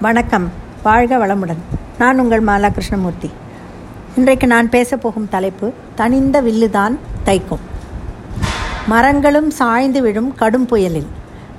வணக்கம். 0.00 0.50
வாழ்க 0.82 1.26
வளமுடன். 1.26 1.62
நான் 1.98 2.18
உங்கள் 2.18 2.44
மாலா 2.44 2.70
கிருஷ்ணமூர்த்தி 2.70 3.30
இன்றைக்கு 4.16 4.46
நான் 4.46 4.68
பேசப் 4.68 5.02
போகும் 5.02 5.28
தலைப்பு 5.28 5.72
தனிந்த 5.94 6.42
வில்லுதான் 6.42 6.96
தைக்கும். 7.26 7.58
மரங்களும் 8.86 9.50
சாய்ந்து 9.50 10.02
விழும் 10.02 10.34
கடும் 10.34 10.66
புயலில். 10.66 11.06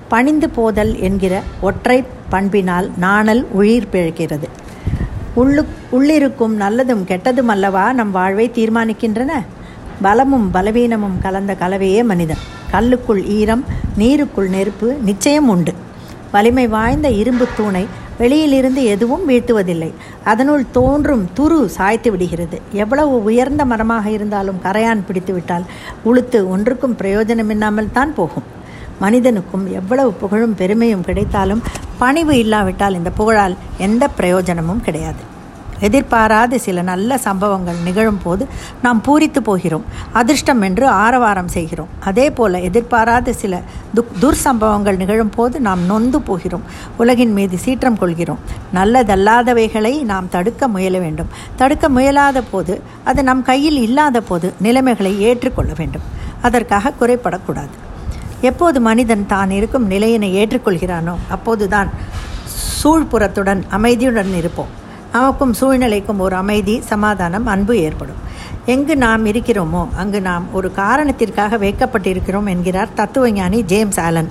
பணிந்து 0.07 0.49
போதல் 0.49 0.99
என்கிற 0.99 1.41
ஒற்றை 1.61 2.03
பண்பினால் 2.29 2.91
நாணல் 2.97 3.47
உயிர் 3.51 3.87
பிழைக்கிறது. 3.91 4.47
உள்ளு 5.37 5.65
உள்ளிருக்கும் 5.91 6.59
நல்லதும் 6.59 7.03
கெட்டதும் 7.07 7.47
அல்லவா 7.47 7.93
நம் 7.93 8.11
வாழ்வை 8.11 8.51
தீர்மானிக்கின்றன? 8.55 9.31
பலமும் 10.01 10.51
பலவீனமும் 10.53 11.21
கலந்த 11.21 11.55
கலவையே 11.55 12.03
மனிதன். 12.03 12.43
கல்லுக்குள் 12.71 13.25
ஈரம் 13.25 13.65
நீருக்குள் 13.97 14.49
நெருப்பு 14.49 14.93
நிச்சயம் 14.93 15.49
உண்டு. 15.49 15.73
வலிமை 16.31 16.67
வாய்ந்த 16.67 17.09
இரும்பு 17.09 17.47
தூணை 17.57 18.07
வெளியிலிருந்து 18.19 18.81
எதுவும் 18.93 19.25
வீழ்த்துவதில்லை. 19.29 19.89
அதனுள் 20.31 20.63
தோன்றும் 20.77 21.25
துரு 21.37 21.59
சாய்த்து 21.77 22.11
விடுகிறது. 22.11 22.57
எவ்வளவு 22.83 23.15
உயர்ந்த 23.29 23.65
மரமாக 23.71 24.05
இருந்தாலும் 24.17 24.61
கரையான் 24.65 25.05
பிடித்துவிட்டால் 25.07 25.67
உளுத்து 26.11 26.41
ஒன்றுக்கும் 26.53 26.97
பிரயோஜனமில்லாமல் 27.01 27.93
தான் 27.99 28.13
போகும். 28.19 28.47
மனிதனுக்கும் 29.03 29.65
எவ்வளவு 29.79 30.11
புகழும் 30.21 30.57
பெருமையும் 30.61 31.07
கிடைத்தாலும் 31.09 31.63
பணிவு 32.03 32.33
இல்லாவிட்டால் 32.43 32.97
இந்த 32.99 33.11
புகழால் 33.19 33.57
எந்த 33.87 34.03
பிரயோஜனமும் 34.19 34.85
கிடையாது. 34.87 35.21
எதிர்பாராத 35.87 36.59
சில 36.65 36.81
நல்ல 36.89 37.17
சம்பவங்கள் 37.25 37.79
நிகழும் 37.87 38.21
போது 38.23 38.43
நாம் 38.85 38.99
பூரித்து 39.07 39.41
போகிறோம் 39.49 39.85
அதிர்ஷ்டம் 40.21 40.61
என்று 40.67 40.85
ஆரவாரம் 41.03 41.51
செய்கிறோம். 41.55 41.91
அதே 42.09 42.27
போல 42.37 42.59
எதிர்பாராத 42.69 43.33
சில 43.41 43.61
துக் 43.97 44.13
துர்சம்பவங்கள் 44.23 44.99
நிகழும் 45.01 45.33
போது 45.37 45.55
நாம் 45.67 45.83
நொந்து 45.91 46.21
போகிறோம் 46.29 46.65
உலகின் 47.03 47.33
மீது 47.37 47.57
சீற்றம் 47.65 47.99
கொள்கிறோம். 48.01 48.41
நல்லதல்லாதவைகளை 48.77 49.93
நாம் 50.11 50.31
தடுக்க 50.35 50.67
முயல 50.75 50.97
வேண்டும். 51.05 51.29
தடுக்க 51.61 51.89
முயலாத 51.97 52.43
போது 52.51 52.75
அது 53.11 53.23
நம் 53.29 53.43
கையில் 53.51 53.79
இல்லாத 53.87 54.17
போது 54.31 54.49
நிலைமைகளை 54.67 55.13
ஏற்றுக்கொள்ள 55.29 55.71
வேண்டும். 55.81 56.07
அதற்காக 56.47 56.93
குறைப்படக்கூடாது 56.99 57.75
எப்போது 58.49 58.77
மனிதன் 58.87 59.23
தான் 59.31 59.51
இருக்கும் 59.55 59.87
நிலையினை 59.93 60.29
ஏற்றுக்கொள்கிறானோ 60.41 61.15
அப்போதுதான் 61.35 61.89
சூழ்புறத்துடன் 62.81 63.61
அமைதியுடன் 63.77 64.31
இருப்போம். 64.41 64.71
நமக்கும் 65.13 65.53
சூழ்நிலைக்கும் 65.61 66.17
ஒரு 66.17 66.35
அமைதி 66.35 66.81
சமாதானம் 66.81 67.45
அன்பு 67.45 67.77
ஏற்படும். 67.77 68.15
எங்கு 68.65 68.97
நாம் 68.97 69.25
இருக்கிறோமோ 69.25 69.87
அங்கு 69.95 70.21
நாம் 70.21 70.53
ஒரு 70.53 70.71
காரணத்திற்காக 70.71 71.57
வைக்கப்பட்டிருக்கிறோம் 71.57 72.47
என்கிறார் 72.47 72.93
தத்துவஞானி 72.95 73.61
ஜேம்ஸ் 73.61 73.99
ஆலன். 73.99 74.29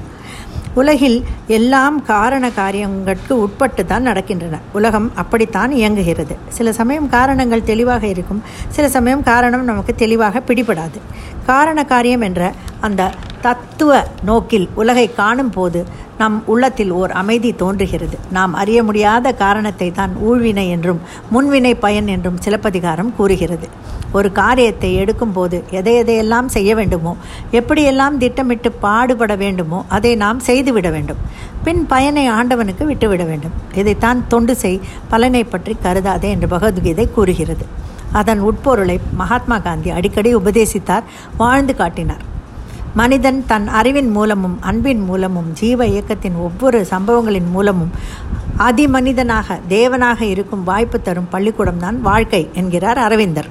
உலகில் 0.80 1.18
எல்லாம் 1.56 1.96
காரண 2.10 2.44
காரியங்களுக்கு 2.58 3.32
உட்பட்டு 3.44 3.82
தான் 3.92 4.06
நடக்கின்றன. 4.06 4.56
உலகம் 4.78 5.08
அப்படித்தான் 5.22 5.72
இயங்குகிறது. 5.80 6.34
சில 6.56 6.72
சமயம் 6.80 7.08
காரணங்கள் 7.16 7.68
தெளிவாக 7.70 8.04
இருக்கும். 8.14 8.42
சில 8.76 8.84
சமயம் 8.96 9.26
காரணம் 9.30 9.68
நமக்கு 9.70 9.94
தெளிவாக 10.02 10.42
பிடிபடாது. 10.48 11.00
காரண 11.50 11.78
காரியம் 11.92 12.26
என்ற 12.28 12.42
அந்த 12.86 13.10
தத்துவ 13.46 13.92
நோக்கில் 14.28 14.68
உலகை 14.74 15.06
காணும் 15.20 15.54
போது 15.56 15.80
நம் 16.20 16.38
உள்ளத்தில் 16.52 16.92
ஓர் 17.00 17.12
அமைதி 17.20 17.50
தோன்றுகிறது. 17.62 18.16
நாம் 18.36 18.54
அறிய 18.60 18.78
முடியாத 18.88 19.32
காரணத்தை 19.42 19.88
தான் 19.98 20.14
ஊழ்வினை 20.28 20.64
என்றும் 20.76 21.00
முன்வினை 21.34 21.72
பயன் 21.84 22.08
என்றும் 22.14 22.40
சிலப்பதிகாரம் 22.44 23.12
கூறுகிறது. 23.18 23.68
ஒரு 24.16 24.28
காரியத்தை 24.32 24.90
எடுக்கும்போது 25.02 25.56
எதை 25.78 25.94
எதையெல்லாம் 26.02 26.48
செய்ய 26.56 26.70
வேண்டுமோ 26.74 27.12
எப்படியெல்லாம் 27.58 28.16
திட்டமிட்டு 28.22 28.70
பாடுபட 28.84 29.32
வேண்டுமோ 29.36 29.80
அதை 29.88 30.12
நாம் 30.24 30.40
செய்துவிட 30.48 30.90
வேண்டும். 30.90 31.20
பின் 31.64 31.82
பயனை 31.86 32.24
ஆண்டவனுக்கு 32.36 32.84
விட்டுவிட 32.86 33.24
வேண்டும். 33.24 33.54
இதைத்தான் 33.74 34.20
தொண்டு 34.28 34.56
செய் 34.62 34.80
பலனை 35.08 35.44
பற்றி 35.44 35.76
கருதாதே 35.84 36.30
என்று 36.36 36.48
பகவத்கீதை 36.54 37.06
கூறுகிறது. 37.18 37.66
அதன் 38.12 38.40
உட்பொருளை 38.48 38.98
மகாத்மா 39.20 39.58
காந்தி 39.58 39.90
அடிக்கடி 39.90 40.30
உபதேசித்தார் 40.34 41.08
வாழ்ந்து 41.36 41.74
காட்டினார். 41.80 42.24
மனிதன் 42.94 43.40
தன் 43.46 43.66
அறிவின் 43.78 44.10
மூலமும் 44.16 44.56
அன்பின் 44.60 45.02
மூலமும் 45.08 45.48
ஜீவ 45.60 45.86
இயக்கத்தின் 45.86 46.36
ஒவ்வொரு 46.46 46.78
சம்பவங்களின் 46.92 47.50
மூலமும் 47.56 47.92
அதிமனிதனாக 48.68 49.58
தேவனாக 49.68 50.20
இருக்கும் 50.32 50.64
வாய்ப்பு 50.64 50.98
தரும் 51.00 51.28
பள்ளிக்கூடம் 51.30 51.82
தான் 51.84 51.98
வாழ்க்கை 52.00 52.42
என்கிறார் 52.60 52.98
அரவிந்தர். 52.98 53.50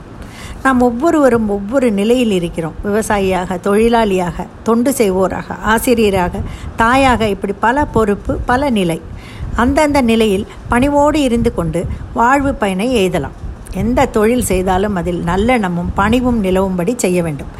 நாம் 0.63 0.81
ஒவ்வொருவரும் 0.81 1.49
ஒவ்வொரு 1.49 1.91
நிலையில் 1.91 2.31
இருக்கிறோம். 2.31 2.75
விவசாயியாக 2.83 3.57
தொழிலாளியாக 3.63 4.45
தொண்டு 4.63 4.91
செய்வோராக 4.91 5.57
ஆசிரியராக 5.63 6.39
தாயாக 6.75 7.27
இப்படி 7.27 7.53
பல 7.59 7.85
பொறுப்பு 7.85 8.35
பல 8.45 8.69
நிலை. 8.69 9.01
அந்தந்த 9.55 10.01
நிலையில் 10.01 10.47
பணிவோடு 10.69 11.21
இருந்து 11.21 11.53
கொண்டு 11.53 11.85
வாழ்வு 12.13 12.53
பயனை 12.53 12.87
எய்தலாம். 13.01 13.37
எந்த 13.83 14.05
தொழில் 14.17 14.47
செய்தாலும் 14.49 14.97
அதில் 15.01 15.21
நல்லெண்ணமும் 15.29 15.91
பணிவும் 15.99 16.39
நிலவும்படி 16.45 16.93
செய்ய 17.03 17.19
வேண்டும். 17.27 17.51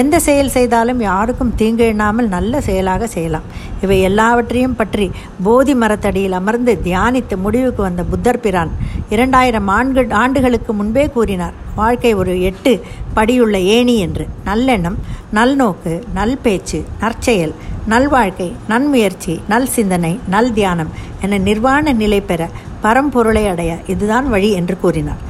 எந்த 0.00 0.16
செயல் 0.26 0.54
செய்தாலும் 0.56 1.00
யாருக்கும் 1.06 1.52
தீங்கு 1.60 1.84
எண்ணாமல் 1.92 2.28
நல்ல 2.36 2.60
செயலாக 2.68 3.06
செய்யலாம். 3.14 3.46
இவை 3.84 3.98
எல்லாவற்றையும் 4.08 4.78
பற்றி 4.80 5.06
போதி 5.46 5.74
மரத்தடியில் 5.82 6.36
அமர்ந்து 6.40 6.74
தியானித்து 6.86 7.36
முடிவுக்கு 7.44 7.82
வந்த 7.88 8.04
புத்தர் 8.12 8.42
பிரான் 8.46 8.72
இரண்டாயிரம் 9.14 9.70
ஆண்டு 9.76 10.04
ஆண்டுகளுக்கு 10.22 10.72
முன்பே 10.80 11.04
கூறினார் 11.16 11.56
வாழ்க்கை 11.80 12.12
ஒரு 12.20 12.34
எட்டு 12.50 12.72
படியுள்ள 13.16 13.56
ஏணி 13.76 13.96
என்று. 14.06 14.26
நல்லெண்ணம் 14.48 14.98
நல்நோக்கு 15.38 15.94
நல் 16.18 16.38
பேச்சு 16.44 16.78
நற்செயல் 17.02 17.54
நல்வாழ்க்கை 17.92 18.48
நன்முயற்சி 18.70 19.34
நல் 19.50 19.68
சிந்தனை 19.74 20.12
நல் 20.34 20.52
தியானம் 20.56 20.94
என 21.24 21.38
நிர்வாண 21.48 21.92
நிலை 22.02 22.20
பெற 22.30 22.42
பரம்பொருளை 22.84 23.44
அடைய 23.52 23.72
இதுதான் 23.92 24.26
வழி 24.34 24.50
என்று 24.60 24.76
கூறினார். 24.82 25.20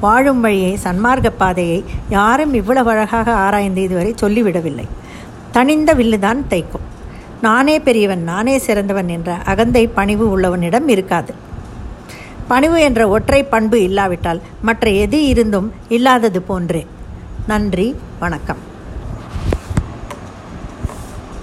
வாழும் 0.00 0.40
வழியை 0.40 0.78
சன்மார்க்க 0.84 1.30
பாதையை 1.30 1.84
யாரும் 2.08 2.54
இவ்வளவு 2.54 2.90
அழகாக 2.90 3.32
ஆராய்ந்து 3.32 3.82
இதுவரை 3.82 4.14
சொல்லிவிடவில்லை. 4.22 4.84
தனிந்த 5.52 5.94
வில்லுதான் 5.94 6.42
தைக்கும். 6.50 6.86
நானே 7.42 7.78
பெரியவன் 7.80 8.22
நானே 8.22 8.58
சிறந்தவன் 8.58 9.08
என்ற 9.08 9.34
அகந்தை 9.34 9.86
பணிவு 9.86 10.30
உள்ளவனிடம் 10.30 10.88
இருக்காது. 10.88 11.34
பணிவு 12.48 12.80
என்ற 12.80 13.08
ஒற்றை 13.08 13.42
பண்பு 13.42 13.82
இல்லாவிட்டால் 13.82 14.42
மற்ற 14.62 14.90
எது 14.90 15.26
இருந்தும் 15.26 15.72
இல்லாதது 15.88 16.42
போன்றே. 16.42 16.86
நன்றி 17.46 17.96
வணக்கம். 18.18 18.72